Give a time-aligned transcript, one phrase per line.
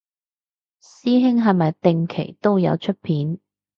[0.81, 3.37] 師兄係咪定期都有出片